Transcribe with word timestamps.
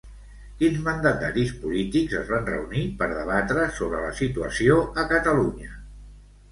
Quins 0.61 0.79
mandataris 0.87 1.51
polítics 1.65 2.17
es 2.21 2.31
van 2.33 2.49
reunir 2.55 2.87
per 3.03 3.11
debatre 3.13 3.69
sobre 3.79 4.03
la 4.09 4.13
situació 4.25 4.81
a 5.05 5.09
Catalunya? 5.15 5.81